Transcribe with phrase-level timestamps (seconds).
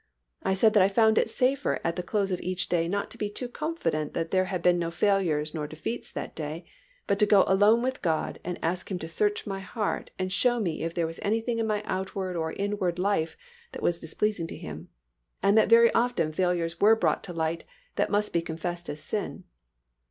[0.41, 3.19] I said that I found it safer at the close of each day not to
[3.19, 6.65] be too confident that there had been no failures nor defeats that day
[7.05, 10.59] but to go alone with God and ask Him to search my heart and show
[10.59, 13.37] me if there was anything in my outward or inward life
[13.73, 14.89] that was displeasing to Him,
[15.43, 17.63] and that very often failures were brought to light
[17.95, 19.43] that must be confessed as sin.